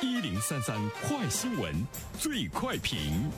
[0.00, 1.74] 一零三三快新闻，
[2.20, 3.28] 最快评。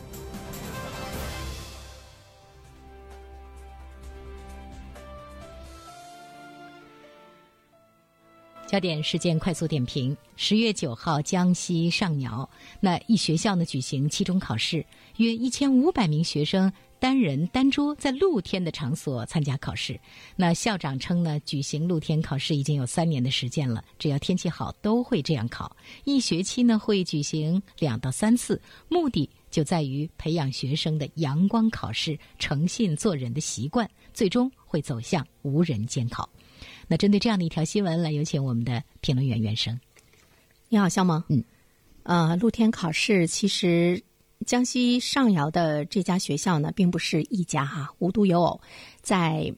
[8.66, 12.48] 焦点事件快速点评：十月九号，江西上饶
[12.78, 14.84] 那一学校呢举行期中考试，
[15.16, 16.70] 约一千五百名学生
[17.00, 19.98] 单人单桌在露天的场所参加考试。
[20.36, 25.74] 那校长称呢，举行露天考试已经有三年的时间了，只要天气好都会这样考。
[26.04, 36.28] 一学期呢会举行两到三次，目的就在于培养学生的阳光考试、诚信做人的习惯，最终会走向无人监考。
[36.86, 39.80] 那针对这样的一条新闻，来有请我们的评论员袁生。
[40.68, 41.24] 你好，肖萌。
[41.28, 41.42] 嗯，
[42.02, 44.02] 呃，露天考试其实
[44.46, 48.60] 江西上饶的这家学校呢，并不是一家哈，无独有偶，
[49.02, 49.52] 在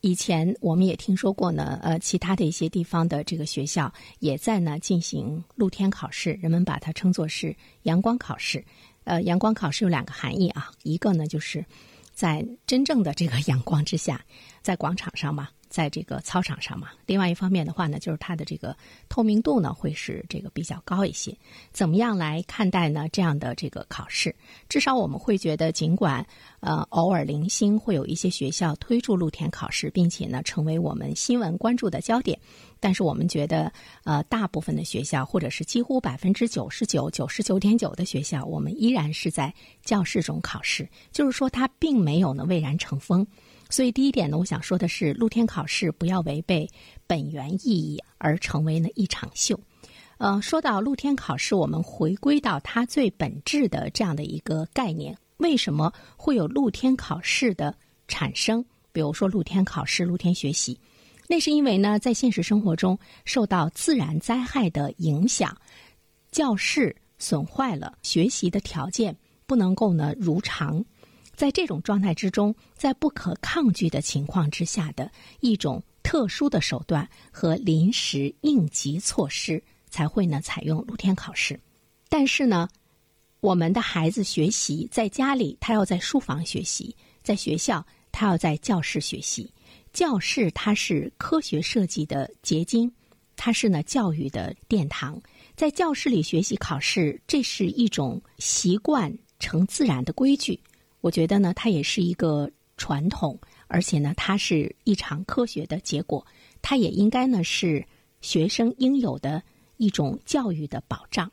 [0.00, 8.64] 以前我们也听说过呢，呃，其他的一些地方的这个学校也在呢进行露天考试，人们把它称作是阳光考试。
[9.04, 11.64] 呃，阳光考试有两个含义啊，一个呢就是
[12.12, 14.24] 在真正的这个阳光之下，
[14.62, 15.48] 在广场上嘛。
[15.72, 18.76] 在这个操场上嘛，另外一方面的话呢，就是它的这个
[19.08, 21.34] 透明度呢会是这个比较高一些。
[21.72, 23.08] 怎么样来看待呢？
[23.10, 24.36] 这样的这个考试，
[24.68, 26.24] 至少我们会觉得，尽管
[26.60, 32.38] 呃偶尔零星会有一些学校推出露天考试，并且呢成为我们新闻关注的焦点，
[32.78, 33.72] 但是我们觉得
[34.04, 43.26] 呃大部分的学校，或者是几乎百分之九十九、九十九点九的学校，我们依然是在教室中考试，就是说它并没有呢蔚然成风。
[43.72, 46.68] 所以第一点呢，我想说的是，露天考试不要违背
[47.06, 49.58] 本源意义而成为呢一场秀。
[50.18, 57.74] 呃，说到露天考试，我们回归到它最本质的这样的一个概念，为什么会有露天考试的
[58.06, 58.62] 产生？
[58.92, 60.78] 比如说露天考试、露天学习，
[61.26, 65.56] 那是因为呢，在现实生活中受到自然灾害的影响，
[66.30, 70.84] 教室损坏了，学习的条件不能够呢如常。
[71.42, 81.58] 在这种状态之中，在不可抗拒的情况之下的一种特殊的手段和临时应急措施，才会呢采用露天考试。
[82.08, 82.68] 但是呢，
[83.40, 86.94] 我们的孩子学习在家里，他要在书房学习；
[87.24, 89.52] 在学校，他要在教室学习。
[89.92, 92.88] 教室它是科学设计的结晶，
[93.34, 95.20] 它是呢教育的殿堂。
[95.56, 100.56] 在教室里学习考试，这是一种习惯成自然的规矩。
[101.02, 106.26] 我觉得呢，它也是一个传统，而且呢，它是一场科学的结果，
[106.62, 107.84] 它也应该呢是
[108.22, 109.42] 学生应有的
[109.76, 111.30] 一种教育的保障。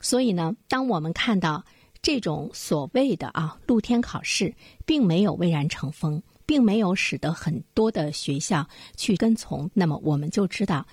[0.00, 1.64] 所以呢，当我们看到
[2.00, 4.52] 这种所谓的啊露天考试，
[4.84, 10.84] 并没有蔚然成风，并没有使得很多的学校去跟从，那么我们就知道，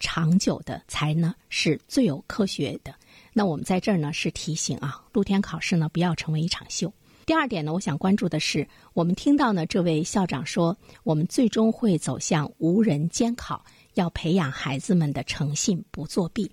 [0.00, 2.94] 长久的才呢是最有科学的。
[3.32, 6.92] 那我们在这儿呢是提醒啊，露天考试呢不要成为一场秀。
[7.28, 10.74] 第二点呢，我想关注的是，我们听到呢，这位校长说，
[11.04, 13.62] 我们最终会走向无人监考，
[13.92, 16.50] 要培养孩子们的诚信，不作弊。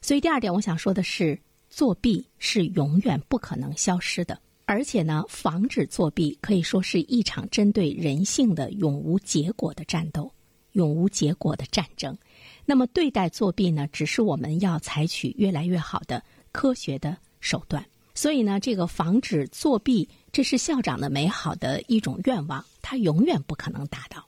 [0.00, 1.36] 所以第二点，我想说的是，
[1.68, 10.32] 作弊是永远不可能消失的，而且呢，防止作弊可以说是一场针对人性的永无结果的战斗，
[10.74, 12.16] 永无结果的战争。
[12.64, 16.22] 那么对待作弊呢，只是我们要采取越来越好的
[16.52, 17.84] 科学的手段。
[18.14, 24.24] 所以呢，这个防止作弊，这是校长的美好的一种愿望，他永远不可能达到。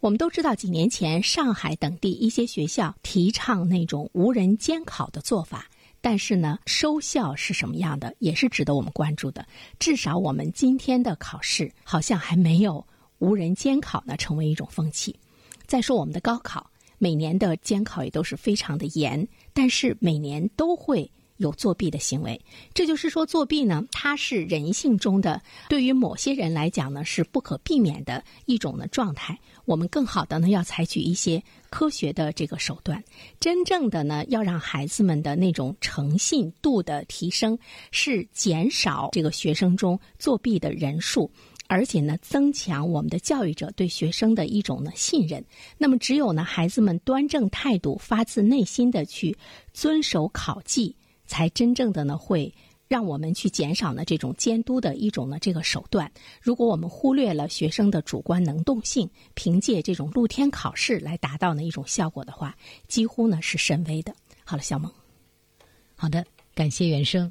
[0.00, 5.66] 我们都知道，几年前上海等地一些学校提倡那种无人监考的做法，
[6.00, 9.46] 但是呢，收效是什么样的，也是值得我们关注的。
[9.78, 12.86] 至少我们今天的考试好像还没有
[13.18, 15.14] 无人监考呢成为一种风气。
[15.66, 21.10] 再说我们的高考，每年的监考也都是非常的严，但是每年都会。
[21.38, 22.40] 有作弊的行为，
[22.74, 29.38] 这就是说，作弊呢，它是人性中的，对于某些人来讲呢，是不可避免的一种的状态。
[29.64, 33.02] 我们更好的呢，要采取一些科学的这个手段，
[33.40, 37.58] 真正的呢，要让孩子们的那种诚信度的提升，
[37.90, 41.30] 是减少这个学生中作弊的人数，
[41.68, 45.44] 而且呢，增强我们的教育者对学生的一种呢信任。
[45.76, 49.36] 那么，只有呢，孩子们端正态度，发自内心的去
[49.72, 50.96] 遵守考纪。
[51.28, 52.52] 才真正的呢，会
[52.88, 56.10] 让我们去减少呢这种监督的一种呢这个手段。
[56.40, 62.56] 如果我们忽略了学生的主观能动性，凭借这种露天考试来达到呢一种效果的话，
[62.88, 64.12] 几乎呢是深微的。
[64.42, 64.90] 好了，小萌，
[65.94, 67.30] 好的，感谢原生。